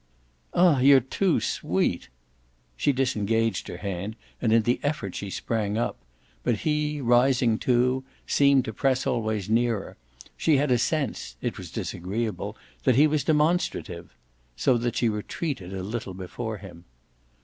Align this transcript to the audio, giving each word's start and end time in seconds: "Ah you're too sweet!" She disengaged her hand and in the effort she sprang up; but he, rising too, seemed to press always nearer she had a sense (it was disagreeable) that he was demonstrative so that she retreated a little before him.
"Ah 0.55 0.79
you're 0.79 0.99
too 0.99 1.39
sweet!" 1.39 2.09
She 2.75 2.91
disengaged 2.91 3.67
her 3.67 3.77
hand 3.77 4.15
and 4.41 4.51
in 4.51 4.63
the 4.63 4.79
effort 4.81 5.13
she 5.13 5.29
sprang 5.29 5.77
up; 5.77 5.95
but 6.41 6.61
he, 6.65 6.99
rising 6.99 7.59
too, 7.59 8.03
seemed 8.25 8.65
to 8.65 8.73
press 8.73 9.05
always 9.05 9.47
nearer 9.47 9.97
she 10.35 10.57
had 10.57 10.71
a 10.71 10.79
sense 10.79 11.35
(it 11.39 11.59
was 11.59 11.69
disagreeable) 11.69 12.57
that 12.83 12.95
he 12.95 13.05
was 13.05 13.23
demonstrative 13.23 14.09
so 14.55 14.75
that 14.75 14.95
she 14.95 15.07
retreated 15.07 15.71
a 15.71 15.83
little 15.83 16.15
before 16.15 16.57
him. 16.57 16.85